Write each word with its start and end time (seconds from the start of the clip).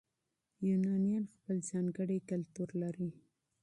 یونانیان 0.67 1.25
خپل 1.33 1.57
ځانګړی 1.69 2.17
کلتور 2.29 2.69
لري. 2.81 3.09